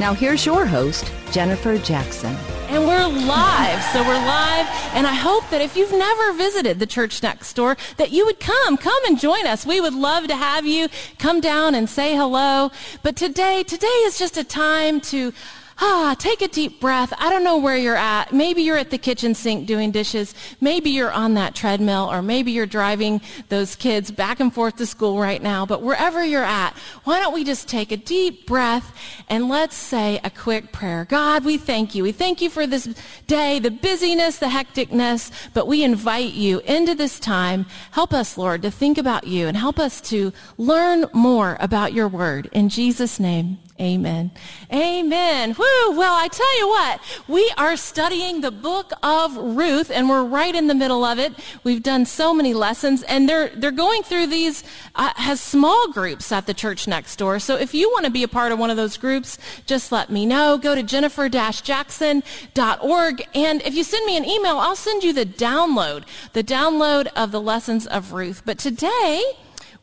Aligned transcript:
Now 0.00 0.14
here's 0.14 0.46
your 0.46 0.64
host, 0.64 1.12
Jennifer 1.32 1.76
Jackson. 1.76 2.32
And 2.68 2.86
we're 2.86 3.06
live. 3.08 3.82
So 3.92 4.00
we're 4.02 4.14
live. 4.14 4.66
And 4.94 5.08
I 5.08 5.14
hope 5.14 5.48
that 5.50 5.60
if 5.60 5.76
you've 5.76 5.90
never 5.90 6.34
visited 6.34 6.78
the 6.78 6.86
church 6.86 7.20
next 7.20 7.54
door, 7.54 7.76
that 7.96 8.12
you 8.12 8.24
would 8.24 8.38
come, 8.38 8.76
come 8.76 9.04
and 9.06 9.18
join 9.18 9.44
us. 9.46 9.66
We 9.66 9.80
would 9.80 9.94
love 9.94 10.28
to 10.28 10.36
have 10.36 10.64
you 10.66 10.88
come 11.18 11.40
down 11.40 11.74
and 11.74 11.90
say 11.90 12.14
hello. 12.14 12.70
But 13.02 13.16
today, 13.16 13.64
today 13.64 13.86
is 13.86 14.20
just 14.20 14.36
a 14.36 14.44
time 14.44 15.00
to 15.00 15.32
ah, 15.80 16.14
take 16.18 16.42
a 16.42 16.48
deep 16.48 16.80
breath. 16.80 17.12
I 17.18 17.30
don't 17.30 17.44
know 17.44 17.58
where 17.58 17.76
you're 17.76 17.96
at. 17.96 18.32
Maybe 18.32 18.62
you're 18.62 18.76
at 18.76 18.90
the 18.90 18.98
kitchen 18.98 19.34
sink 19.34 19.66
doing 19.66 19.90
dishes. 19.90 20.34
Maybe 20.60 20.90
you're 20.90 21.12
on 21.12 21.34
that 21.34 21.54
treadmill 21.54 22.08
or 22.10 22.22
maybe 22.22 22.52
you're 22.52 22.66
driving 22.66 23.20
those 23.48 23.76
kids 23.76 24.10
back 24.10 24.40
and 24.40 24.52
forth 24.52 24.76
to 24.76 24.86
school 24.86 25.18
right 25.18 25.42
now. 25.42 25.66
But 25.66 25.82
wherever 25.82 26.24
you're 26.24 26.44
at, 26.44 26.76
why 27.04 27.20
don't 27.20 27.34
we 27.34 27.44
just 27.44 27.68
take 27.68 27.92
a 27.92 27.96
deep 27.96 28.46
breath 28.46 28.96
and 29.28 29.48
let's 29.48 29.76
say 29.76 30.20
a 30.24 30.30
quick 30.30 30.72
prayer. 30.72 31.04
God, 31.04 31.44
we 31.44 31.58
thank 31.58 31.94
you. 31.94 32.02
We 32.02 32.12
thank 32.12 32.40
you 32.40 32.50
for 32.50 32.66
this 32.66 32.88
day, 33.26 33.58
the 33.58 33.70
busyness, 33.70 34.38
the 34.38 34.46
hecticness, 34.46 35.30
but 35.54 35.66
we 35.66 35.84
invite 35.84 36.34
you 36.34 36.60
into 36.60 36.94
this 36.94 37.20
time. 37.20 37.66
Help 37.92 38.12
us, 38.12 38.36
Lord, 38.36 38.62
to 38.62 38.70
think 38.70 38.98
about 38.98 39.26
you 39.26 39.46
and 39.46 39.56
help 39.56 39.78
us 39.78 40.00
to 40.02 40.32
learn 40.56 41.06
more 41.12 41.56
about 41.60 41.92
your 41.92 42.08
word. 42.08 42.48
In 42.52 42.68
Jesus' 42.68 43.20
name, 43.20 43.58
Amen. 43.80 44.32
Amen. 44.72 45.50
Woo. 45.50 45.96
Well, 45.96 46.14
I 46.14 46.26
tell 46.26 46.58
you 46.58 46.68
what, 46.68 47.00
we 47.28 47.52
are 47.56 47.76
studying 47.76 48.40
the 48.40 48.50
book 48.50 48.90
of 49.04 49.36
Ruth 49.36 49.92
and 49.92 50.08
we're 50.08 50.24
right 50.24 50.52
in 50.52 50.66
the 50.66 50.74
middle 50.74 51.04
of 51.04 51.20
it. 51.20 51.32
We've 51.62 51.80
done 51.82 52.04
so 52.04 52.34
many 52.34 52.54
lessons 52.54 53.04
and 53.04 53.28
they're, 53.28 53.50
they're 53.50 53.70
going 53.70 54.02
through 54.02 54.26
these, 54.26 54.64
uh, 54.96 55.12
has 55.14 55.40
small 55.40 55.92
groups 55.92 56.32
at 56.32 56.46
the 56.46 56.54
church 56.54 56.88
next 56.88 57.14
door. 57.16 57.38
So 57.38 57.54
if 57.54 57.72
you 57.72 57.88
want 57.90 58.04
to 58.04 58.10
be 58.10 58.24
a 58.24 58.28
part 58.28 58.50
of 58.50 58.58
one 58.58 58.70
of 58.70 58.76
those 58.76 58.96
groups, 58.96 59.38
just 59.64 59.92
let 59.92 60.10
me 60.10 60.26
know. 60.26 60.58
Go 60.58 60.74
to 60.74 60.82
jennifer-jackson.org 60.82 63.28
and 63.34 63.62
if 63.62 63.76
you 63.76 63.84
send 63.84 64.06
me 64.06 64.16
an 64.16 64.24
email, 64.24 64.58
I'll 64.58 64.74
send 64.74 65.04
you 65.04 65.12
the 65.12 65.26
download, 65.26 66.02
the 66.32 66.42
download 66.42 67.06
of 67.14 67.30
the 67.30 67.40
lessons 67.40 67.86
of 67.86 68.12
Ruth. 68.12 68.42
But 68.44 68.58
today, 68.58 69.22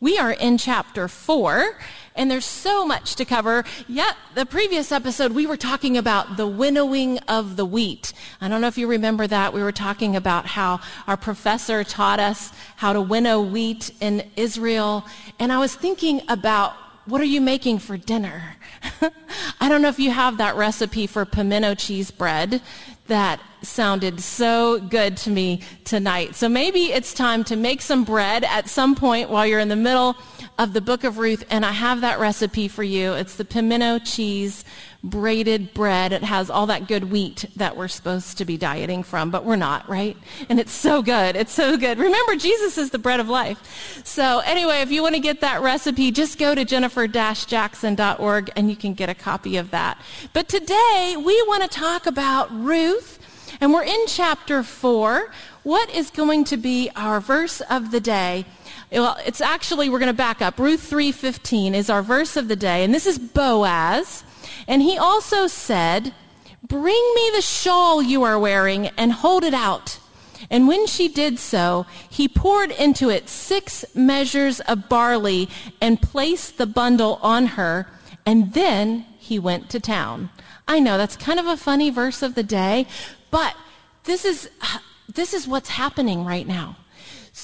we 0.01 0.17
are 0.17 0.31
in 0.31 0.57
chapter 0.57 1.07
four 1.07 1.77
and 2.15 2.31
there's 2.31 2.45
so 2.45 2.85
much 2.85 3.15
to 3.15 3.25
cover. 3.25 3.63
Yet, 3.87 4.15
the 4.33 4.45
previous 4.45 4.91
episode, 4.91 5.33
we 5.33 5.45
were 5.45 5.57
talking 5.57 5.97
about 5.97 6.37
the 6.37 6.47
winnowing 6.47 7.19
of 7.27 7.55
the 7.55 7.65
wheat. 7.65 8.13
I 8.41 8.47
don't 8.47 8.61
know 8.61 8.67
if 8.67 8.77
you 8.77 8.87
remember 8.87 9.27
that. 9.27 9.53
We 9.53 9.61
were 9.61 9.71
talking 9.71 10.15
about 10.15 10.45
how 10.45 10.79
our 11.07 11.17
professor 11.17 11.83
taught 11.83 12.19
us 12.19 12.51
how 12.77 12.93
to 12.93 13.01
winnow 13.01 13.41
wheat 13.41 13.91
in 13.99 14.29
Israel. 14.35 15.05
And 15.39 15.51
I 15.51 15.59
was 15.59 15.75
thinking 15.75 16.21
about 16.27 16.73
what 17.05 17.21
are 17.21 17.25
you 17.25 17.41
making 17.41 17.79
for 17.79 17.97
dinner? 17.97 18.55
I 19.59 19.69
don't 19.69 19.81
know 19.81 19.89
if 19.89 19.99
you 19.99 20.11
have 20.11 20.37
that 20.37 20.55
recipe 20.55 21.05
for 21.05 21.23
pimento 21.25 21.75
cheese 21.75 22.09
bread 22.09 22.61
that 23.07 23.39
sounded 23.67 24.19
so 24.21 24.79
good 24.79 25.17
to 25.17 25.29
me 25.29 25.61
tonight. 25.83 26.35
So 26.35 26.47
maybe 26.49 26.85
it's 26.93 27.13
time 27.13 27.43
to 27.45 27.55
make 27.55 27.81
some 27.81 28.03
bread 28.03 28.43
at 28.43 28.69
some 28.69 28.95
point 28.95 29.29
while 29.29 29.45
you're 29.45 29.59
in 29.59 29.69
the 29.69 29.75
middle 29.75 30.15
of 30.57 30.73
the 30.73 30.81
book 30.81 31.03
of 31.03 31.17
Ruth, 31.17 31.43
and 31.49 31.65
I 31.65 31.71
have 31.73 32.01
that 32.01 32.19
recipe 32.19 32.67
for 32.67 32.83
you. 32.83 33.13
It's 33.13 33.35
the 33.35 33.43
pimento 33.43 33.99
cheese 33.99 34.63
braided 35.03 35.73
bread. 35.73 36.13
It 36.13 36.23
has 36.23 36.49
all 36.49 36.65
that 36.67 36.87
good 36.87 37.11
wheat 37.11 37.45
that 37.57 37.77
we're 37.77 37.87
supposed 37.87 38.39
to 38.39 38.45
be 38.45 38.57
dieting 38.57 39.03
from, 39.03 39.29
but 39.29 39.45
we're 39.45 39.55
not, 39.55 39.87
right? 39.87 40.17
And 40.49 40.59
it's 40.59 40.71
so 40.71 41.03
good. 41.03 41.35
It's 41.35 41.53
so 41.53 41.77
good. 41.77 41.99
Remember, 41.99 42.35
Jesus 42.35 42.77
is 42.77 42.89
the 42.89 42.97
bread 42.97 43.19
of 43.19 43.29
life. 43.29 44.01
So 44.03 44.39
anyway, 44.39 44.77
if 44.77 44.91
you 44.91 45.03
want 45.03 45.13
to 45.13 45.21
get 45.21 45.41
that 45.41 45.61
recipe, 45.61 46.09
just 46.09 46.39
go 46.39 46.55
to 46.55 46.65
jennifer-jackson.org 46.65 48.51
and 48.55 48.69
you 48.69 48.75
can 48.75 48.93
get 48.95 49.09
a 49.09 49.13
copy 49.13 49.57
of 49.57 49.69
that. 49.71 50.01
But 50.33 50.47
today, 50.47 51.15
we 51.17 51.39
want 51.43 51.61
to 51.63 51.69
talk 51.69 52.07
about 52.07 52.51
Ruth, 52.51 53.19
and 53.61 53.73
we're 53.73 53.83
in 53.83 54.05
chapter 54.07 54.63
4. 54.63 55.31
What 55.63 55.89
is 55.89 56.09
going 56.09 56.43
to 56.45 56.57
be 56.57 56.89
our 56.95 57.19
verse 57.19 57.61
of 57.61 57.91
the 57.91 57.99
day? 57.99 58.45
Well, 58.91 59.17
it's 59.25 59.41
actually, 59.41 59.89
we're 59.89 59.99
going 59.99 60.07
to 60.07 60.13
back 60.13 60.41
up. 60.41 60.59
Ruth 60.59 60.89
3.15 60.89 61.73
is 61.73 61.89
our 61.89 62.01
verse 62.01 62.37
of 62.37 62.47
the 62.47 62.55
day, 62.55 62.83
and 62.83 62.93
this 62.93 63.05
is 63.05 63.17
Boaz. 63.17 64.23
And 64.67 64.81
he 64.81 64.97
also 64.97 65.47
said, 65.47 66.13
Bring 66.67 67.13
me 67.15 67.31
the 67.35 67.41
shawl 67.41 68.01
you 68.01 68.23
are 68.23 68.39
wearing 68.39 68.87
and 68.97 69.11
hold 69.11 69.43
it 69.43 69.53
out. 69.53 69.99
And 70.49 70.67
when 70.67 70.87
she 70.87 71.07
did 71.07 71.39
so, 71.39 71.85
he 72.09 72.27
poured 72.27 72.71
into 72.71 73.09
it 73.09 73.29
six 73.29 73.85
measures 73.95 74.59
of 74.61 74.89
barley 74.89 75.49
and 75.81 76.01
placed 76.01 76.57
the 76.57 76.65
bundle 76.65 77.19
on 77.21 77.47
her, 77.47 77.87
and 78.25 78.53
then 78.53 79.05
he 79.17 79.39
went 79.39 79.69
to 79.71 79.79
town. 79.79 80.29
I 80.67 80.79
know 80.79 80.97
that's 80.97 81.15
kind 81.15 81.39
of 81.39 81.45
a 81.45 81.57
funny 81.57 81.89
verse 81.89 82.21
of 82.21 82.35
the 82.35 82.43
day, 82.43 82.87
but 83.35 83.53
this 84.05 84.23
is, 84.23 84.49
this 85.13 85.33
is 85.33 85.45
what's 85.45 85.67
happening 85.67 86.23
right 86.23 86.47
now. 86.47 86.77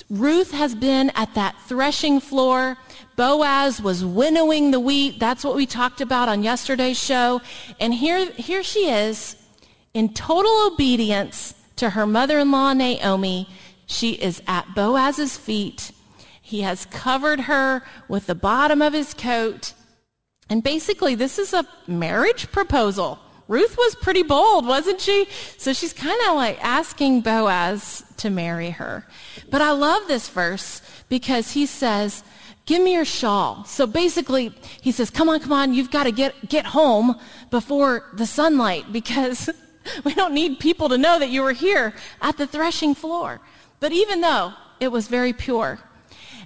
Ruth 0.10 0.52
has 0.52 0.74
been 0.74 1.10
at 1.16 1.34
that 1.34 1.54
threshing 1.68 2.22
floor. 2.22 2.78
Boaz 3.18 3.82
was 3.82 4.06
winnowing 4.06 4.72
the 4.72 4.80
wheat. 4.80 5.20
That's 5.20 5.44
what 5.44 5.54
we 5.54 5.66
talked 5.66 6.00
about 6.00 6.30
on 6.30 6.44
yesterday's 6.44 6.98
show. 6.98 7.42
And 7.78 7.94
here, 7.94 8.32
here 8.32 8.64
she 8.64 8.90
is 8.90 9.36
in 9.94 10.14
total 10.14 10.66
obedience 10.66 11.56
to 11.76 11.90
her 11.90 12.08
mother-in-law 12.08 12.72
Naomi. 12.72 13.50
She 13.86 14.12
is 14.12 14.42
at 14.48 14.74
Boaz's 14.74 15.36
feet. 15.36 15.92
He 16.42 16.62
has 16.62 16.86
covered 16.86 17.42
her 17.42 17.84
with 18.08 18.28
the 18.28 18.36
bottom 18.36 18.82
of 18.82 18.94
his 18.94 19.14
coat. 19.14 19.74
And 20.50 20.64
basically, 20.64 21.16
this 21.16 21.38
is 21.38 21.54
a 21.54 21.68
marriage 21.86 22.50
proposal. 22.50 23.20
Ruth 23.52 23.76
was 23.78 23.96
pretty 23.96 24.24
bold, 24.24 24.66
wasn't 24.66 25.02
she? 25.02 25.28
So 25.58 25.74
she's 25.74 25.92
kind 25.92 26.18
of 26.30 26.36
like 26.36 26.58
asking 26.64 27.20
Boaz 27.20 28.02
to 28.16 28.30
marry 28.30 28.70
her. 28.70 29.06
But 29.50 29.62
I 29.62 29.72
love 29.72 30.08
this 30.08 30.30
verse 30.30 30.82
because 31.10 31.52
he 31.52 31.66
says, 31.66 32.24
give 32.66 32.82
me 32.82 32.94
your 32.94 33.04
shawl. 33.04 33.66
So 33.66 33.86
basically, 33.86 34.54
he 34.80 34.94
says, 34.94 35.10
come 35.10 35.28
on, 35.28 35.42
come 35.42 35.52
on, 35.52 35.74
you've 35.74 35.92
got 35.92 36.06
to 36.06 36.14
get, 36.14 36.48
get 36.48 36.66
home 36.68 37.20
before 37.50 38.06
the 38.14 38.26
sunlight 38.26 38.94
because 38.94 39.50
we 40.06 40.14
don't 40.14 40.34
need 40.34 40.62
people 40.62 40.88
to 40.88 40.98
know 40.98 41.20
that 41.20 41.30
you 41.30 41.42
were 41.42 41.52
here 41.52 41.94
at 42.22 42.38
the 42.38 42.48
threshing 42.48 42.96
floor. 42.96 43.42
But 43.82 43.92
even 43.92 44.22
though 44.22 44.54
it 44.80 44.94
was 44.94 45.10
very 45.10 45.34
pure, 45.34 45.78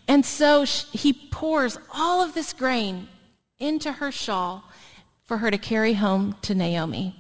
and 0.08 0.26
so 0.26 0.64
he 0.64 1.14
pours 1.14 1.78
all 1.94 2.24
of 2.24 2.34
this 2.34 2.52
grain 2.52 3.10
into 3.60 3.92
her 3.92 4.12
shawl 4.12 4.64
for 5.26 5.38
her 5.38 5.52
to 5.52 5.58
carry 5.58 5.94
home 5.94 6.36
to 6.44 6.56
Naomi. 6.56 7.16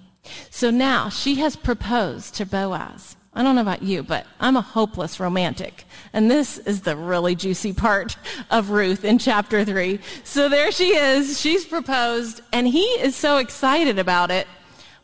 So 0.50 0.69
now 0.72 1.10
she 1.10 1.36
has 1.36 1.56
proposed 1.56 2.36
to 2.36 2.46
Boaz. 2.46 3.16
I 3.34 3.44
don't 3.44 3.56
know 3.56 3.62
about 3.62 3.84
you, 3.84 4.02
but 4.02 4.25
I'm 4.40 4.56
a 4.56 4.62
hopeless 4.62 5.19
romantic. 5.19 5.84
And 6.13 6.31
this 6.31 6.57
is 6.60 6.81
the 6.81 6.96
really 6.96 7.36
juicy 7.36 7.74
part 7.74 8.16
of 8.50 8.69
Ruth 8.69 9.04
in 9.04 9.18
chapter 9.19 9.66
3. 9.66 10.00
So 10.24 10.48
there 10.48 10.72
she 10.72 10.96
is. 10.96 11.40
She's 11.40 11.66
proposed, 11.66 12.42
and 12.54 12.66
he 12.66 12.84
is 12.84 13.13
so 13.16 13.38
excited 13.38 14.00
about 14.00 14.31
it. 14.31 14.48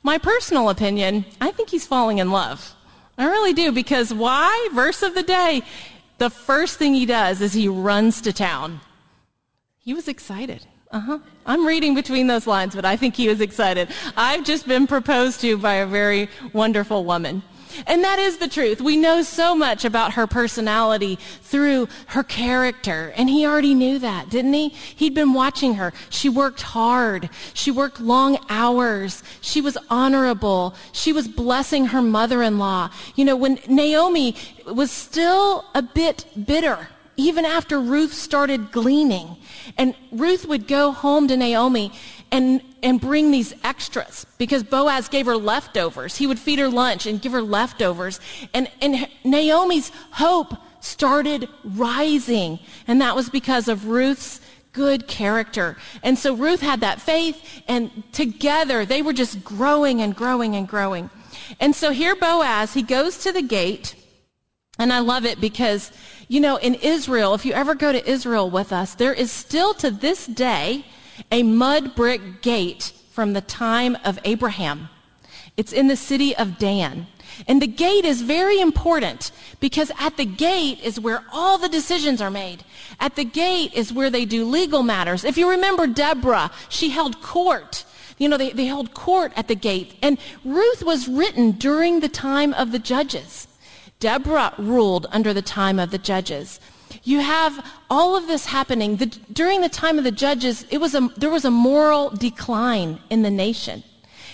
My 0.01 0.17
personal 0.17 0.69
opinion, 0.69 1.25
I 1.41 1.51
think 1.51 1.69
he's 1.69 1.85
falling 1.85 2.19
in 2.19 2.31
love. 2.31 2.73
I 3.17 3.27
really 3.27 3.53
do, 3.53 3.73
because 3.73 4.13
why? 4.13 4.69
Verse 4.73 5.03
of 5.03 5.13
the 5.13 5.23
day. 5.23 5.61
The 6.17 6.29
first 6.29 6.79
thing 6.79 6.93
he 6.93 7.05
does 7.05 7.41
is 7.41 7.51
he 7.51 7.67
runs 7.67 8.21
to 8.21 8.31
town. 8.31 8.79
He 9.77 9.93
was 9.93 10.07
excited. 10.07 10.65
Uh-huh. 10.91 11.19
I'm 11.45 11.65
reading 11.65 11.95
between 11.95 12.27
those 12.27 12.45
lines, 12.45 12.75
but 12.75 12.83
I 12.83 12.97
think 12.97 13.15
he 13.15 13.29
was 13.29 13.39
excited. 13.39 13.89
I've 14.17 14.43
just 14.43 14.67
been 14.67 14.87
proposed 14.87 15.39
to 15.41 15.57
by 15.57 15.75
a 15.75 15.87
very 15.87 16.29
wonderful 16.53 17.05
woman. 17.05 17.43
And 17.87 18.03
that 18.03 18.19
is 18.19 18.37
the 18.37 18.49
truth. 18.49 18.81
We 18.81 18.97
know 18.97 19.21
so 19.21 19.55
much 19.55 19.85
about 19.85 20.13
her 20.13 20.27
personality 20.27 21.17
through 21.41 21.87
her 22.07 22.23
character. 22.23 23.13
And 23.15 23.29
he 23.29 23.45
already 23.45 23.73
knew 23.73 23.97
that, 23.99 24.29
didn't 24.29 24.53
he? 24.53 24.69
He'd 24.69 25.15
been 25.15 25.33
watching 25.33 25.75
her. 25.75 25.93
She 26.09 26.27
worked 26.27 26.61
hard. 26.61 27.29
She 27.53 27.71
worked 27.71 28.01
long 28.01 28.37
hours. 28.49 29.23
She 29.39 29.61
was 29.61 29.77
honorable. 29.89 30.75
She 30.91 31.13
was 31.13 31.29
blessing 31.29 31.87
her 31.87 32.01
mother-in-law. 32.01 32.89
You 33.15 33.25
know, 33.25 33.37
when 33.37 33.59
Naomi 33.69 34.35
was 34.65 34.91
still 34.91 35.63
a 35.73 35.81
bit 35.81 36.25
bitter, 36.45 36.89
even 37.21 37.45
after 37.45 37.79
Ruth 37.79 38.13
started 38.13 38.71
gleaning, 38.71 39.37
and 39.77 39.95
Ruth 40.11 40.45
would 40.47 40.67
go 40.67 40.91
home 40.91 41.27
to 41.27 41.37
Naomi 41.37 41.91
and, 42.31 42.61
and 42.81 42.99
bring 42.99 43.31
these 43.31 43.53
extras 43.63 44.25
because 44.37 44.63
Boaz 44.63 45.07
gave 45.07 45.25
her 45.27 45.37
leftovers. 45.37 46.17
He 46.17 46.25
would 46.25 46.39
feed 46.39 46.59
her 46.59 46.69
lunch 46.69 47.05
and 47.05 47.21
give 47.21 47.31
her 47.33 47.41
leftovers. 47.41 48.19
And, 48.53 48.69
and 48.81 49.07
Naomi's 49.23 49.91
hope 50.11 50.53
started 50.79 51.47
rising. 51.63 52.59
And 52.87 53.01
that 53.01 53.15
was 53.15 53.29
because 53.29 53.67
of 53.67 53.87
Ruth's 53.87 54.41
good 54.73 55.07
character. 55.07 55.77
And 56.01 56.17
so 56.17 56.33
Ruth 56.33 56.61
had 56.61 56.79
that 56.79 57.01
faith 57.01 57.61
and 57.67 57.91
together 58.13 58.85
they 58.85 59.01
were 59.01 59.13
just 59.13 59.43
growing 59.43 60.01
and 60.01 60.15
growing 60.15 60.55
and 60.55 60.67
growing. 60.67 61.09
And 61.59 61.75
so 61.75 61.91
here 61.91 62.15
Boaz, 62.15 62.73
he 62.73 62.81
goes 62.81 63.17
to 63.19 63.31
the 63.31 63.41
gate 63.41 63.95
and 64.79 64.91
I 64.93 64.99
love 64.99 65.25
it 65.25 65.41
because, 65.41 65.91
you 66.27 66.39
know, 66.39 66.55
in 66.55 66.75
Israel, 66.75 67.33
if 67.33 67.45
you 67.45 67.53
ever 67.53 67.75
go 67.75 67.91
to 67.91 68.09
Israel 68.09 68.49
with 68.49 68.71
us, 68.71 68.95
there 68.95 69.13
is 69.13 69.31
still 69.31 69.73
to 69.75 69.91
this 69.91 70.25
day 70.25 70.85
a 71.31 71.43
mud 71.43 71.95
brick 71.95 72.41
gate 72.41 72.93
from 73.11 73.33
the 73.33 73.41
time 73.41 73.97
of 74.05 74.17
Abraham. 74.23 74.89
It's 75.57 75.73
in 75.73 75.87
the 75.87 75.97
city 75.97 76.35
of 76.35 76.57
Dan. 76.57 77.07
And 77.47 77.61
the 77.61 77.67
gate 77.67 78.05
is 78.05 78.21
very 78.21 78.59
important 78.59 79.31
because 79.59 79.91
at 79.99 80.17
the 80.17 80.25
gate 80.25 80.79
is 80.81 80.99
where 80.99 81.23
all 81.31 81.57
the 81.57 81.69
decisions 81.69 82.21
are 82.21 82.31
made. 82.31 82.63
At 82.99 83.15
the 83.15 83.25
gate 83.25 83.73
is 83.73 83.93
where 83.93 84.09
they 84.09 84.25
do 84.25 84.45
legal 84.45 84.83
matters. 84.83 85.23
If 85.23 85.37
you 85.37 85.49
remember 85.49 85.87
Deborah, 85.87 86.51
she 86.69 86.89
held 86.89 87.21
court. 87.21 87.83
You 88.17 88.29
know, 88.29 88.37
they, 88.37 88.51
they 88.51 88.65
held 88.65 88.93
court 88.93 89.33
at 89.35 89.47
the 89.47 89.55
gate. 89.55 89.95
And 90.01 90.17
Ruth 90.45 90.83
was 90.83 91.07
written 91.07 91.51
during 91.51 91.99
the 91.99 92.09
time 92.09 92.53
of 92.53 92.71
the 92.71 92.79
judges. 92.79 93.47
Deborah 94.01 94.53
ruled 94.57 95.07
under 95.11 95.33
the 95.33 95.41
time 95.41 95.79
of 95.79 95.91
the 95.91 95.97
judges. 95.97 96.59
You 97.03 97.19
have 97.19 97.65
all 97.89 98.17
of 98.17 98.27
this 98.27 98.47
happening. 98.47 98.97
The, 98.97 99.05
during 99.31 99.61
the 99.61 99.69
time 99.69 99.97
of 99.97 100.03
the 100.03 100.11
judges, 100.11 100.65
it 100.69 100.79
was 100.79 100.93
a, 100.93 101.07
there 101.15 101.29
was 101.29 101.45
a 101.45 101.51
moral 101.51 102.09
decline 102.09 102.99
in 103.09 103.21
the 103.21 103.31
nation. 103.31 103.83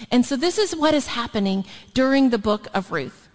And 0.10 0.26
so 0.26 0.36
this 0.36 0.58
is 0.58 0.76
what 0.76 0.96
is 0.96 1.08
happening 1.08 1.66
during 1.94 2.30
the 2.30 2.38
book 2.40 2.68
of 2.74 2.92
Ruth. 2.92 3.28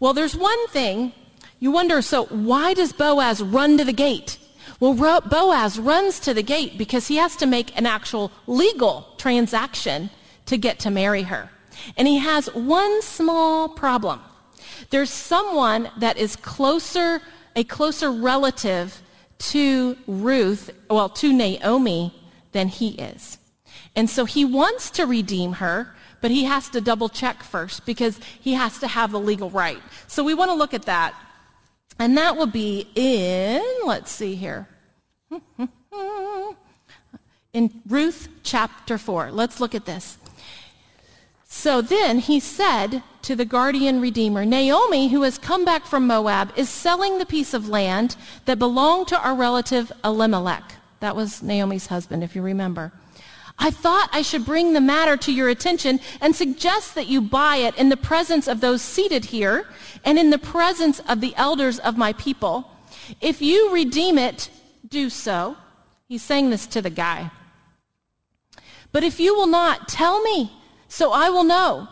Well, 0.00 0.12
there's 0.12 0.36
one 0.36 0.66
thing 0.68 1.12
you 1.60 1.70
wonder, 1.70 2.02
so 2.02 2.26
why 2.26 2.74
does 2.74 2.92
Boaz 2.92 3.42
run 3.42 3.78
to 3.78 3.84
the 3.84 3.92
gate? 3.92 4.38
Well, 4.80 5.20
Boaz 5.20 5.78
runs 5.78 6.20
to 6.20 6.34
the 6.34 6.42
gate 6.42 6.76
because 6.76 7.08
he 7.08 7.16
has 7.16 7.36
to 7.36 7.46
make 7.46 7.76
an 7.78 7.86
actual 7.86 8.30
legal 8.46 9.08
transaction 9.16 10.10
to 10.46 10.56
get 10.56 10.78
to 10.80 10.90
marry 10.90 11.22
her. 11.22 11.50
And 11.96 12.06
he 12.06 12.18
has 12.18 12.52
one 12.54 13.00
small 13.02 13.68
problem. 13.68 14.20
There's 14.90 15.10
someone 15.10 15.90
that 15.98 16.16
is 16.16 16.36
closer 16.36 17.20
a 17.58 17.64
closer 17.64 18.12
relative 18.12 19.02
to 19.38 19.96
Ruth, 20.06 20.70
well, 20.88 21.08
to 21.08 21.32
Naomi, 21.32 22.14
than 22.52 22.68
he 22.68 22.90
is. 22.90 23.38
And 23.96 24.08
so 24.08 24.24
he 24.24 24.44
wants 24.44 24.90
to 24.90 25.06
redeem 25.06 25.54
her, 25.54 25.96
but 26.20 26.30
he 26.30 26.44
has 26.44 26.68
to 26.70 26.80
double 26.80 27.08
check 27.08 27.42
first 27.42 27.84
because 27.84 28.20
he 28.40 28.54
has 28.54 28.78
to 28.78 28.86
have 28.86 29.10
the 29.10 29.18
legal 29.18 29.50
right. 29.50 29.82
So 30.06 30.22
we 30.22 30.34
want 30.34 30.50
to 30.50 30.54
look 30.54 30.72
at 30.72 30.82
that. 30.82 31.14
And 31.98 32.16
that 32.16 32.36
will 32.36 32.46
be 32.46 32.88
in, 32.94 33.62
let's 33.84 34.12
see 34.12 34.36
here. 34.36 34.68
In 37.52 37.82
Ruth 37.88 38.28
chapter 38.44 38.98
4. 38.98 39.32
Let's 39.32 39.58
look 39.58 39.74
at 39.74 39.84
this. 39.84 40.16
So 41.50 41.80
then 41.80 42.18
he 42.18 42.40
said 42.40 43.02
to 43.22 43.34
the 43.34 43.46
guardian 43.46 44.02
redeemer, 44.02 44.44
Naomi, 44.44 45.08
who 45.08 45.22
has 45.22 45.38
come 45.38 45.64
back 45.64 45.86
from 45.86 46.06
Moab, 46.06 46.52
is 46.56 46.68
selling 46.68 47.18
the 47.18 47.26
piece 47.26 47.54
of 47.54 47.70
land 47.70 48.16
that 48.44 48.58
belonged 48.58 49.08
to 49.08 49.18
our 49.18 49.34
relative 49.34 49.90
Elimelech. 50.04 50.74
That 51.00 51.16
was 51.16 51.42
Naomi's 51.42 51.86
husband, 51.86 52.22
if 52.22 52.36
you 52.36 52.42
remember. 52.42 52.92
I 53.58 53.70
thought 53.70 54.10
I 54.12 54.22
should 54.22 54.44
bring 54.44 54.72
the 54.72 54.80
matter 54.80 55.16
to 55.16 55.32
your 55.32 55.48
attention 55.48 56.00
and 56.20 56.36
suggest 56.36 56.94
that 56.94 57.08
you 57.08 57.20
buy 57.20 57.56
it 57.56 57.74
in 57.76 57.88
the 57.88 57.96
presence 57.96 58.46
of 58.46 58.60
those 58.60 58.82
seated 58.82 59.24
here 59.24 59.66
and 60.04 60.18
in 60.18 60.30
the 60.30 60.38
presence 60.38 61.00
of 61.08 61.20
the 61.20 61.34
elders 61.36 61.78
of 61.78 61.96
my 61.96 62.12
people. 62.12 62.70
If 63.20 63.40
you 63.40 63.72
redeem 63.72 64.18
it, 64.18 64.50
do 64.86 65.08
so. 65.08 65.56
He's 66.06 66.22
saying 66.22 66.50
this 66.50 66.66
to 66.68 66.82
the 66.82 66.90
guy. 66.90 67.30
But 68.92 69.02
if 69.02 69.18
you 69.18 69.34
will 69.34 69.46
not, 69.46 69.88
tell 69.88 70.22
me 70.22 70.52
so 70.88 71.12
I 71.12 71.28
will 71.30 71.44
know. 71.44 71.88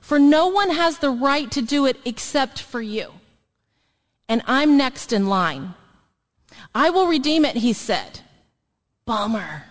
For 0.00 0.18
no 0.18 0.48
one 0.48 0.70
has 0.70 0.98
the 0.98 1.10
right 1.10 1.50
to 1.52 1.62
do 1.62 1.86
it 1.86 1.96
except 2.04 2.60
for 2.60 2.82
you. 2.82 3.12
And 4.28 4.42
I'm 4.46 4.76
next 4.76 5.12
in 5.12 5.28
line. 5.28 5.74
I 6.74 6.90
will 6.90 7.06
redeem 7.06 7.44
it, 7.44 7.56
he 7.56 7.72
said. 7.72 8.20
Bummer. 9.06 9.64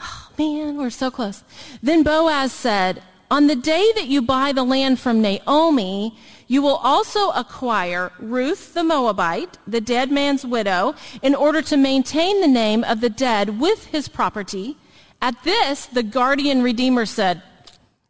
Oh, 0.00 0.28
man, 0.38 0.76
we're 0.76 0.90
so 0.90 1.10
close. 1.10 1.44
Then 1.82 2.02
Boaz 2.02 2.52
said, 2.52 3.02
On 3.30 3.46
the 3.46 3.56
day 3.56 3.92
that 3.94 4.06
you 4.06 4.22
buy 4.22 4.52
the 4.52 4.64
land 4.64 4.98
from 4.98 5.20
Naomi, 5.20 6.16
you 6.48 6.62
will 6.62 6.76
also 6.76 7.30
acquire 7.30 8.12
Ruth 8.18 8.74
the 8.74 8.84
Moabite, 8.84 9.58
the 9.66 9.80
dead 9.80 10.10
man's 10.10 10.44
widow, 10.44 10.94
in 11.22 11.34
order 11.34 11.60
to 11.62 11.76
maintain 11.76 12.40
the 12.40 12.48
name 12.48 12.84
of 12.84 13.00
the 13.00 13.10
dead 13.10 13.60
with 13.60 13.86
his 13.86 14.08
property. 14.08 14.76
At 15.20 15.42
this, 15.44 15.86
the 15.86 16.02
guardian 16.04 16.62
redeemer 16.62 17.04
said, 17.06 17.42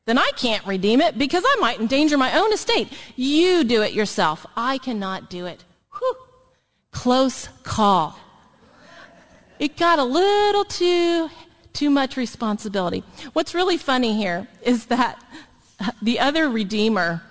then 0.06 0.19
I 0.19 0.31
can't 0.37 0.64
redeem 0.64 1.00
it 1.00 1.19
because 1.19 1.43
I 1.44 1.56
might 1.61 1.81
endanger 1.81 2.17
my 2.17 2.38
own 2.38 2.53
estate. 2.53 2.93
You 3.17 3.64
do 3.64 3.82
it 3.82 3.93
yourself. 3.93 4.47
I 4.56 4.79
cannot 4.79 5.29
do 5.29 5.47
it. 5.47 5.64
Whew. 5.99 6.17
Close 6.93 7.49
call. 7.64 8.19
It 9.58 9.76
got 9.76 9.99
a 9.99 10.05
little 10.05 10.64
too, 10.64 11.29
too 11.73 11.91
much 11.91 12.17
responsibility. 12.17 13.03
What's 13.32 13.55
really 13.55 13.76
funny 13.76 14.17
here 14.17 14.47
is 14.62 14.87
that 14.87 15.23
the 16.00 16.20
other 16.20 16.49
redeemer, 16.49 17.23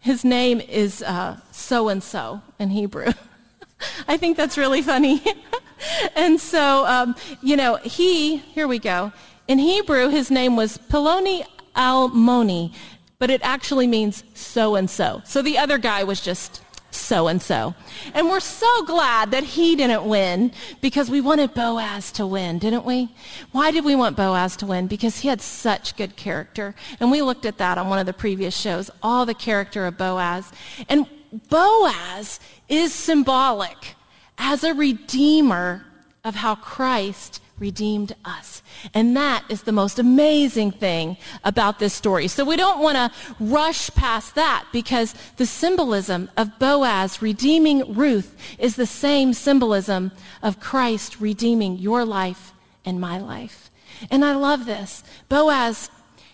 his 0.00 0.24
name 0.24 0.60
is 0.60 1.04
so 1.50 1.88
and 1.88 2.02
so 2.02 2.40
in 2.58 2.70
Hebrew. 2.70 3.12
I 4.08 4.16
think 4.16 4.38
that's 4.38 4.56
really 4.56 4.80
funny. 4.80 5.22
and 6.16 6.40
so, 6.40 6.86
um, 6.86 7.14
you 7.42 7.56
know, 7.56 7.76
he, 7.76 8.36
here 8.38 8.68
we 8.68 8.78
go. 8.78 9.12
In 9.48 9.58
Hebrew, 9.58 10.08
his 10.08 10.30
name 10.30 10.56
was 10.56 10.78
Peloni 10.78 11.44
Almoni, 11.74 12.72
but 13.18 13.30
it 13.30 13.40
actually 13.42 13.86
means 13.86 14.24
so 14.34 14.74
and 14.74 14.88
so. 14.88 15.22
So 15.24 15.42
the 15.42 15.58
other 15.58 15.78
guy 15.78 16.04
was 16.04 16.20
just 16.20 16.62
so 16.94 17.28
and 17.28 17.40
so. 17.40 17.74
And 18.14 18.28
we're 18.28 18.40
so 18.40 18.84
glad 18.84 19.30
that 19.30 19.44
he 19.44 19.76
didn't 19.76 20.04
win 20.04 20.52
because 20.80 21.10
we 21.10 21.20
wanted 21.20 21.54
Boaz 21.54 22.12
to 22.12 22.26
win, 22.26 22.58
didn't 22.58 22.84
we? 22.84 23.14
Why 23.50 23.70
did 23.70 23.84
we 23.84 23.94
want 23.94 24.16
Boaz 24.16 24.56
to 24.56 24.66
win? 24.66 24.86
Because 24.86 25.20
he 25.20 25.28
had 25.28 25.40
such 25.40 25.96
good 25.96 26.16
character. 26.16 26.74
And 27.00 27.10
we 27.10 27.22
looked 27.22 27.46
at 27.46 27.58
that 27.58 27.78
on 27.78 27.88
one 27.88 27.98
of 27.98 28.06
the 28.06 28.12
previous 28.12 28.56
shows, 28.56 28.90
all 29.02 29.26
the 29.26 29.34
character 29.34 29.86
of 29.86 29.96
Boaz. 29.96 30.52
And 30.88 31.06
Boaz 31.48 32.40
is 32.68 32.92
symbolic 32.92 33.94
as 34.38 34.64
a 34.64 34.74
redeemer 34.74 35.84
of 36.24 36.36
how 36.36 36.54
Christ 36.54 37.41
redeemed 37.58 38.14
us. 38.24 38.62
And 38.94 39.16
that 39.16 39.44
is 39.48 39.62
the 39.62 39.72
most 39.72 39.98
amazing 39.98 40.72
thing 40.72 41.16
about 41.44 41.78
this 41.78 41.94
story. 41.94 42.28
So 42.28 42.44
we 42.44 42.56
don't 42.56 42.82
want 42.82 42.96
to 42.96 43.10
rush 43.38 43.90
past 43.90 44.34
that 44.34 44.66
because 44.72 45.14
the 45.36 45.46
symbolism 45.46 46.30
of 46.36 46.58
Boaz 46.58 47.22
redeeming 47.22 47.94
Ruth 47.94 48.36
is 48.58 48.76
the 48.76 48.86
same 48.86 49.32
symbolism 49.32 50.12
of 50.42 50.60
Christ 50.60 51.20
redeeming 51.20 51.78
your 51.78 52.04
life 52.04 52.52
and 52.84 53.00
my 53.00 53.18
life. 53.18 53.70
And 54.10 54.24
I 54.24 54.34
love 54.34 54.66
this. 54.66 55.04
Boaz 55.28 55.90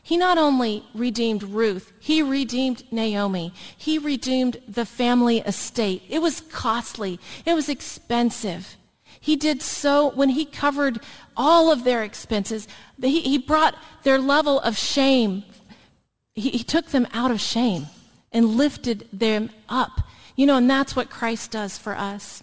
he 0.09 0.17
not 0.17 0.39
only 0.39 0.85
redeemed 0.95 1.43
Ruth, 1.43 1.93
he 2.01 2.23
redeemed 2.23 2.91
Naomi. 2.91 3.53
He 3.77 3.99
redeemed 3.99 4.57
the 4.67 4.87
family 4.87 5.41
estate. 5.41 6.03
It 6.09 6.23
was 6.23 6.41
costly. 6.41 7.21
It 7.45 7.53
was 7.53 7.69
expensive. 7.69 8.79
He 9.21 9.37
did 9.37 9.63
so 9.63 10.11
when 10.11 10.31
he 10.31 10.45
covered 10.45 11.01
all 11.37 11.71
of 11.71 11.85
their 11.85 12.03
expenses. 12.03 12.69
He, 13.01 13.21
he 13.21 13.39
brought 13.39 13.75
their 14.03 14.19
level 14.19 14.61
of 14.61 14.77
shame. 14.77 15.45
He, 16.35 16.51
he 16.51 16.65
took 16.65 16.87
them 16.87 17.07
out 17.13 17.31
of 17.31 17.41
shame 17.41 17.87
and 18.33 18.57
lifted 18.57 19.09
them 19.13 19.51
up. 19.69 20.03
You 20.37 20.47
know, 20.47 20.57
and 20.57 20.71
that's 20.71 20.95
what 20.95 21.11
Christ 21.11 21.51
does 21.51 21.79
for 21.79 21.97
us. 21.97 22.43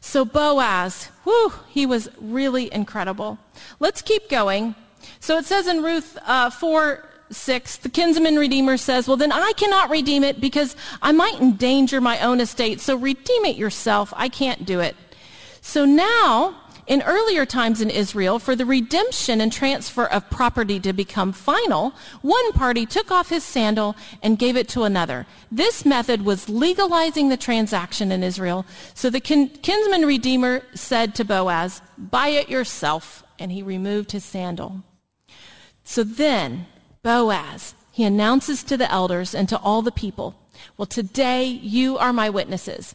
So 0.00 0.24
Boaz, 0.24 1.06
whew, 1.24 1.52
he 1.70 1.86
was 1.86 2.08
really 2.20 2.72
incredible. 2.72 3.38
Let's 3.80 4.02
keep 4.02 4.28
going. 4.28 4.74
So 5.20 5.38
it 5.38 5.46
says 5.46 5.66
in 5.66 5.82
Ruth 5.82 6.18
uh, 6.26 6.50
4, 6.50 7.08
6, 7.30 7.76
the 7.78 7.88
kinsman 7.88 8.36
redeemer 8.36 8.76
says, 8.76 9.08
Well, 9.08 9.16
then 9.16 9.32
I 9.32 9.52
cannot 9.56 9.90
redeem 9.90 10.22
it 10.22 10.40
because 10.40 10.76
I 11.00 11.12
might 11.12 11.40
endanger 11.40 12.00
my 12.00 12.20
own 12.20 12.40
estate. 12.40 12.80
So 12.80 12.96
redeem 12.96 13.44
it 13.46 13.56
yourself. 13.56 14.12
I 14.16 14.28
can't 14.28 14.66
do 14.66 14.80
it. 14.80 14.94
So 15.66 15.86
now 15.86 16.60
in 16.86 17.00
earlier 17.02 17.46
times 17.46 17.80
in 17.80 17.88
Israel, 17.88 18.38
for 18.38 18.54
the 18.54 18.66
redemption 18.66 19.40
and 19.40 19.50
transfer 19.50 20.04
of 20.04 20.28
property 20.28 20.78
to 20.80 20.92
become 20.92 21.32
final, 21.32 21.94
one 22.20 22.52
party 22.52 22.84
took 22.84 23.10
off 23.10 23.30
his 23.30 23.42
sandal 23.42 23.96
and 24.22 24.38
gave 24.38 24.58
it 24.58 24.68
to 24.68 24.82
another. 24.84 25.26
This 25.50 25.86
method 25.86 26.22
was 26.22 26.50
legalizing 26.50 27.30
the 27.30 27.38
transaction 27.38 28.12
in 28.12 28.22
Israel. 28.22 28.66
So 28.92 29.08
the 29.08 29.20
kin- 29.20 29.48
kinsman 29.62 30.04
redeemer 30.04 30.62
said 30.74 31.14
to 31.14 31.24
Boaz, 31.24 31.80
Buy 31.96 32.28
it 32.28 32.50
yourself. 32.50 33.24
And 33.38 33.50
he 33.50 33.62
removed 33.62 34.12
his 34.12 34.24
sandal. 34.24 34.82
So 35.82 36.04
then, 36.04 36.66
Boaz, 37.02 37.74
he 37.90 38.04
announces 38.04 38.62
to 38.64 38.76
the 38.76 38.92
elders 38.92 39.34
and 39.34 39.48
to 39.48 39.58
all 39.58 39.80
the 39.80 39.90
people, 39.90 40.36
Well, 40.76 40.86
today 40.86 41.46
you 41.46 41.96
are 41.96 42.12
my 42.12 42.28
witnesses. 42.28 42.94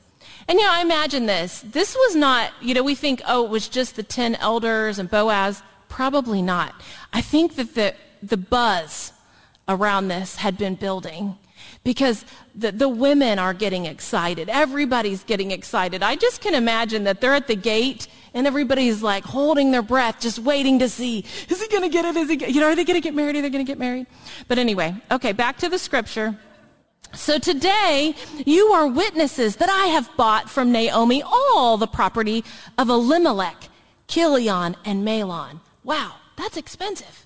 And 0.50 0.58
you 0.58 0.66
know, 0.66 0.72
I 0.72 0.82
imagine 0.82 1.28
this. 1.28 1.62
This 1.62 1.96
was 1.96 2.16
not, 2.16 2.52
you 2.60 2.74
know, 2.74 2.82
we 2.82 2.96
think, 2.96 3.22
oh, 3.28 3.46
it 3.46 3.52
was 3.52 3.70
just 3.70 3.96
the 3.96 4.02
10 4.02 4.34
elders 4.36 4.98
and 4.98 5.08
Boaz. 5.08 5.62
Probably 5.90 6.42
not. 6.42 6.74
I 7.14 7.22
think 7.22 7.56
that 7.56 7.76
the, 7.76 7.94
the 8.24 8.36
buzz 8.36 9.14
around 9.68 10.08
this 10.08 10.38
had 10.38 10.58
been 10.58 10.74
building 10.74 11.38
because 11.84 12.26
the, 12.56 12.72
the 12.72 12.90
women 12.90 13.38
are 13.38 13.54
getting 13.54 13.86
excited. 13.86 14.50
Everybody's 14.50 15.24
getting 15.24 15.52
excited. 15.52 16.02
I 16.02 16.16
just 16.16 16.42
can 16.42 16.56
imagine 16.56 17.04
that 17.04 17.22
they're 17.22 17.36
at 17.36 17.46
the 17.46 17.56
gate 17.56 18.08
and 18.34 18.48
everybody's 18.48 19.04
like 19.04 19.26
holding 19.26 19.70
their 19.70 19.84
breath, 19.84 20.20
just 20.20 20.40
waiting 20.40 20.80
to 20.80 20.90
see, 20.90 21.26
is 21.48 21.62
he 21.62 21.68
going 21.68 21.84
to 21.84 21.90
get 21.90 22.06
it? 22.06 22.16
Is 22.16 22.28
he, 22.28 22.52
you 22.52 22.60
know, 22.60 22.70
are 22.70 22.76
they 22.76 22.86
going 22.86 23.00
to 23.00 23.04
get 23.04 23.14
married? 23.14 23.36
Are 23.36 23.44
they 23.44 23.52
going 23.52 23.64
to 23.64 23.70
get 23.70 23.78
married? 23.78 24.08
But 24.48 24.58
anyway, 24.58 24.96
okay, 25.12 25.32
back 25.32 25.58
to 25.58 25.70
the 25.70 25.78
scripture. 25.78 26.40
So 27.14 27.40
today, 27.40 28.16
you 28.46 28.68
are 28.68 28.88
witnesses 28.88 29.56
that 29.58 29.70
I 29.70 29.88
have 29.88 30.16
bought 30.16 30.50
from 30.50 30.72
Naomi 30.72 31.24
all 31.24 31.78
the 31.78 31.88
property 31.88 32.44
of 32.78 32.90
Elimelech, 32.90 33.70
Kilion, 34.08 34.76
and 34.86 35.06
Mahlon. 35.06 35.60
Wow, 35.84 36.16
that's 36.38 36.58
expensive. 36.58 37.26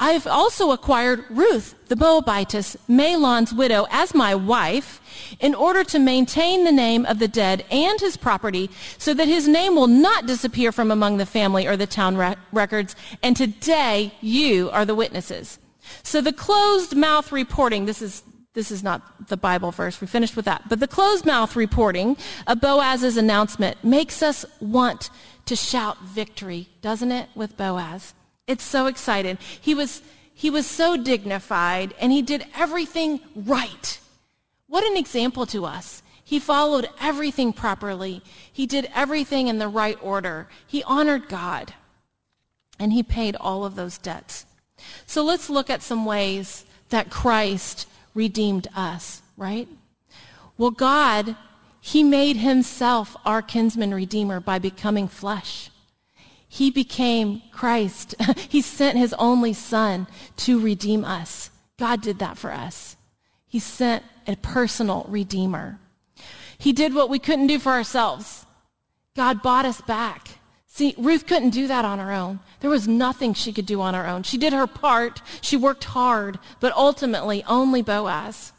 I've 0.00 0.28
also 0.28 0.70
acquired 0.70 1.24
Ruth, 1.28 1.74
the 1.88 1.96
Moabitess, 1.96 2.76
Mahlon's 2.88 3.52
widow, 3.52 3.86
as 3.90 4.14
my 4.14 4.34
wife 4.34 5.00
in 5.40 5.54
order 5.54 5.82
to 5.84 5.98
maintain 5.98 6.64
the 6.64 6.70
name 6.70 7.04
of 7.06 7.18
the 7.18 7.26
dead 7.26 7.64
and 7.70 7.98
his 8.00 8.16
property 8.16 8.70
so 8.96 9.12
that 9.14 9.26
his 9.26 9.48
name 9.48 9.74
will 9.74 9.88
not 9.88 10.26
disappear 10.26 10.70
from 10.70 10.92
among 10.92 11.16
the 11.16 11.26
family 11.26 11.66
or 11.66 11.76
the 11.76 11.86
town 11.86 12.16
re- 12.16 12.36
records. 12.52 12.94
And 13.22 13.36
today, 13.36 14.14
you 14.20 14.70
are 14.70 14.84
the 14.84 14.94
witnesses. 14.94 15.58
So 16.04 16.20
the 16.20 16.32
closed 16.32 16.94
mouth 16.94 17.32
reporting, 17.32 17.86
this 17.86 18.02
is 18.02 18.22
this 18.58 18.72
is 18.72 18.82
not 18.82 19.28
the 19.28 19.36
Bible 19.36 19.70
verse. 19.70 20.00
We 20.00 20.08
finished 20.08 20.34
with 20.34 20.44
that. 20.46 20.68
But 20.68 20.80
the 20.80 20.88
closed 20.88 21.24
mouth 21.24 21.54
reporting 21.54 22.16
of 22.44 22.60
Boaz's 22.60 23.16
announcement 23.16 23.84
makes 23.84 24.20
us 24.20 24.44
want 24.60 25.10
to 25.46 25.54
shout 25.54 26.02
victory, 26.02 26.68
doesn't 26.82 27.12
it, 27.12 27.28
with 27.36 27.56
Boaz? 27.56 28.14
It's 28.48 28.64
so 28.64 28.86
excited. 28.86 29.38
He 29.60 29.76
was, 29.76 30.02
he 30.34 30.50
was 30.50 30.66
so 30.66 30.96
dignified 30.96 31.94
and 32.00 32.10
he 32.10 32.20
did 32.20 32.46
everything 32.56 33.20
right. 33.36 34.00
What 34.66 34.82
an 34.82 34.96
example 34.96 35.46
to 35.46 35.64
us. 35.64 36.02
He 36.24 36.40
followed 36.40 36.88
everything 37.00 37.52
properly. 37.52 38.22
He 38.52 38.66
did 38.66 38.90
everything 38.92 39.46
in 39.46 39.60
the 39.60 39.68
right 39.68 39.98
order. 40.02 40.48
He 40.66 40.82
honored 40.82 41.28
God. 41.28 41.74
And 42.76 42.92
he 42.92 43.04
paid 43.04 43.36
all 43.36 43.64
of 43.64 43.76
those 43.76 43.98
debts. 43.98 44.46
So 45.06 45.22
let's 45.22 45.48
look 45.48 45.70
at 45.70 45.80
some 45.80 46.04
ways 46.04 46.64
that 46.88 47.08
Christ 47.08 47.86
redeemed 48.18 48.66
us, 48.74 49.22
right? 49.36 49.68
Well, 50.58 50.72
God, 50.72 51.36
He 51.80 52.02
made 52.02 52.36
Himself 52.36 53.16
our 53.24 53.40
kinsman 53.40 53.94
redeemer 53.94 54.40
by 54.40 54.58
becoming 54.58 55.06
flesh. 55.06 55.70
He 56.48 56.70
became 56.70 57.42
Christ. 57.52 58.16
he 58.48 58.60
sent 58.60 58.98
His 58.98 59.14
only 59.14 59.52
Son 59.52 60.08
to 60.38 60.60
redeem 60.60 61.04
us. 61.04 61.50
God 61.78 62.02
did 62.02 62.18
that 62.18 62.36
for 62.36 62.52
us. 62.52 62.96
He 63.46 63.60
sent 63.60 64.02
a 64.26 64.34
personal 64.36 65.06
redeemer. 65.08 65.78
He 66.58 66.72
did 66.72 66.94
what 66.94 67.08
we 67.08 67.20
couldn't 67.20 67.46
do 67.46 67.60
for 67.60 67.70
ourselves. 67.70 68.44
God 69.14 69.42
bought 69.42 69.64
us 69.64 69.80
back. 69.80 70.38
See, 70.70 70.94
Ruth 70.98 71.26
couldn't 71.26 71.50
do 71.50 71.66
that 71.66 71.84
on 71.84 71.98
her 71.98 72.12
own. 72.12 72.40
There 72.60 72.70
was 72.70 72.86
nothing 72.86 73.34
she 73.34 73.52
could 73.52 73.66
do 73.66 73.80
on 73.80 73.94
her 73.94 74.06
own. 74.06 74.22
She 74.22 74.38
did 74.38 74.52
her 74.52 74.66
part. 74.66 75.22
She 75.40 75.56
worked 75.56 75.84
hard, 75.84 76.38
but 76.60 76.76
ultimately 76.76 77.42
only 77.44 77.82
Boaz 77.82 78.52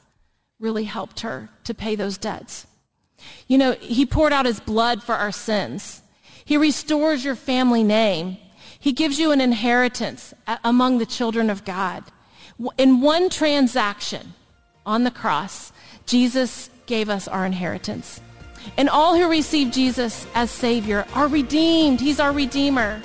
really 0.60 0.84
helped 0.84 1.22
her 1.22 1.50
to 1.63 1.74
pay 1.74 1.96
those 1.96 2.18
debts. 2.18 2.68
You 3.48 3.58
know, 3.58 3.74
he 3.74 4.06
poured 4.06 4.34
out 4.34 4.46
his 4.46 4.60
blood 4.60 5.04
for 5.04 5.16
our 5.16 5.32
sins. 5.32 6.01
He 6.44 6.58
restores 6.58 7.24
your 7.24 7.36
family 7.36 7.84
name. 7.84 8.38
He 8.80 8.92
gives 8.92 9.20
you 9.20 9.32
an 9.32 9.39
inheritance 9.39 10.34
among 10.63 10.98
the 10.98 11.06
children 11.06 11.50
of 11.50 11.63
God. 11.63 12.04
In 12.78 13.01
one 13.01 13.30
transaction 13.30 14.34
on 14.86 15.04
the 15.04 15.12
cross, 15.12 15.72
Jesus 16.06 16.70
gave 16.86 17.08
us 17.08 17.28
our 17.28 17.46
inheritance. 17.46 18.20
And 18.78 18.89
all 18.89 19.16
who 19.16 19.30
receive 19.30 19.72
Jesus 19.72 20.28
as 20.36 20.51
Savior 20.51 21.06
are 21.13 21.28
redeemed. 21.28 22.00
He's 22.00 22.20
our 22.20 22.32
Redeemer. 22.32 23.01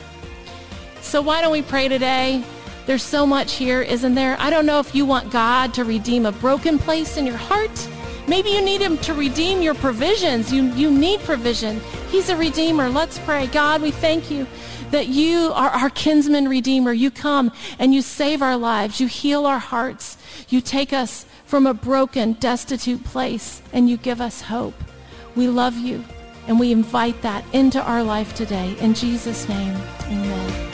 So 1.00 1.20
why 1.20 1.40
don't 1.40 1.52
we 1.52 1.62
pray 1.62 1.88
today? 1.88 2.44
There's 2.86 3.02
so 3.02 3.26
much 3.26 3.54
here, 3.54 3.82
isn't 3.82 4.14
there? 4.14 4.36
I 4.38 4.50
don't 4.50 4.66
know 4.66 4.78
if 4.78 4.94
you 4.94 5.06
want 5.06 5.30
God 5.30 5.72
to 5.74 5.84
redeem 5.84 6.26
a 6.26 6.32
broken 6.32 6.78
place 6.78 7.16
in 7.16 7.26
your 7.26 7.36
heart. 7.36 7.88
Maybe 8.26 8.50
you 8.50 8.62
need 8.62 8.80
Him 8.80 8.98
to 8.98 9.14
redeem 9.14 9.62
your 9.62 9.74
provisions. 9.74 10.52
You, 10.52 10.64
you 10.74 10.90
need 10.90 11.20
provision. 11.20 11.80
He's 12.10 12.28
a 12.28 12.36
Redeemer. 12.36 12.88
Let's 12.88 13.18
pray. 13.18 13.46
God, 13.48 13.82
we 13.82 13.90
thank 13.90 14.30
you 14.30 14.46
that 14.90 15.08
you 15.08 15.52
are 15.54 15.70
our 15.70 15.90
kinsman 15.90 16.48
Redeemer. 16.48 16.92
You 16.92 17.10
come 17.10 17.52
and 17.78 17.94
you 17.94 18.00
save 18.00 18.42
our 18.42 18.56
lives. 18.56 19.00
You 19.00 19.08
heal 19.08 19.44
our 19.46 19.58
hearts. 19.58 20.16
You 20.48 20.60
take 20.60 20.92
us 20.92 21.26
from 21.44 21.66
a 21.66 21.74
broken, 21.74 22.34
destitute 22.34 23.04
place 23.04 23.60
and 23.72 23.88
you 23.88 23.96
give 23.96 24.20
us 24.20 24.42
hope. 24.42 24.74
We 25.36 25.48
love 25.48 25.76
you, 25.76 26.04
and 26.46 26.60
we 26.60 26.72
invite 26.72 27.20
that 27.22 27.44
into 27.52 27.82
our 27.82 28.02
life 28.02 28.34
today. 28.34 28.76
In 28.80 28.94
Jesus' 28.94 29.48
name, 29.48 29.76
amen. 30.06 30.73